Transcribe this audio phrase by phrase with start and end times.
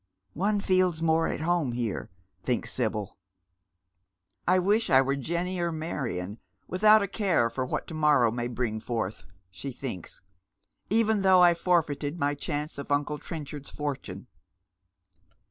[0.49, 2.09] "One feels more at home here,"
[2.41, 3.19] thinks Sibyl."
[4.47, 8.47] I wish I were Jenny or Marion, without a care for what to» morrow may
[8.47, 10.23] bring forth," sh» thinks;"
[10.89, 14.25] even though I forfeited my chance of uncle Trenchard's fortune."